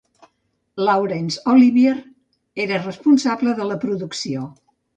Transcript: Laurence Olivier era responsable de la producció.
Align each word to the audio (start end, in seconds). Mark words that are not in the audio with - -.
Laurence 0.87 1.43
Olivier 1.53 1.93
era 2.67 2.81
responsable 2.89 3.57
de 3.63 3.71
la 3.73 3.81
producció. 3.87 4.51